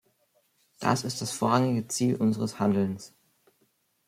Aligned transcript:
Das 0.79 1.03
ist 1.03 1.21
das 1.21 1.31
vorrangige 1.31 1.87
Ziel 1.87 2.15
unseres 2.15 2.57
Handelns. 2.59 3.13